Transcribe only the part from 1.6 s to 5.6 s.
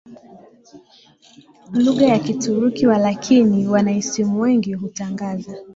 lugha ya Kituruki Walakini wanaisimu wengi hutangaza